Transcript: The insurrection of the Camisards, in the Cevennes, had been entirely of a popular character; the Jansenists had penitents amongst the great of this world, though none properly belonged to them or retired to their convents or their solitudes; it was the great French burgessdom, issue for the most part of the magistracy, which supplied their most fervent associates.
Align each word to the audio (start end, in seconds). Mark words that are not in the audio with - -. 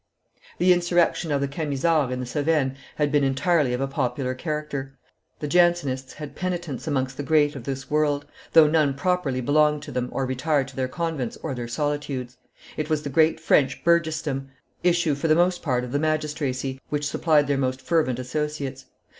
The 0.57 0.73
insurrection 0.73 1.31
of 1.31 1.41
the 1.41 1.47
Camisards, 1.47 2.11
in 2.11 2.19
the 2.19 2.25
Cevennes, 2.25 2.75
had 2.95 3.11
been 3.11 3.23
entirely 3.23 3.71
of 3.71 3.81
a 3.81 3.87
popular 3.87 4.33
character; 4.33 4.97
the 5.39 5.47
Jansenists 5.47 6.13
had 6.13 6.35
penitents 6.35 6.87
amongst 6.87 7.17
the 7.17 7.21
great 7.21 7.55
of 7.55 7.65
this 7.65 7.87
world, 7.91 8.25
though 8.53 8.65
none 8.65 8.95
properly 8.95 9.41
belonged 9.41 9.83
to 9.83 9.91
them 9.91 10.09
or 10.11 10.25
retired 10.25 10.67
to 10.69 10.75
their 10.75 10.87
convents 10.87 11.37
or 11.43 11.53
their 11.53 11.67
solitudes; 11.67 12.37
it 12.77 12.89
was 12.89 13.03
the 13.03 13.09
great 13.11 13.39
French 13.39 13.83
burgessdom, 13.83 14.47
issue 14.81 15.13
for 15.13 15.27
the 15.27 15.35
most 15.35 15.61
part 15.61 15.83
of 15.83 15.91
the 15.91 15.99
magistracy, 15.99 16.81
which 16.89 17.05
supplied 17.07 17.45
their 17.45 17.59
most 17.59 17.79
fervent 17.79 18.17
associates. 18.17 18.85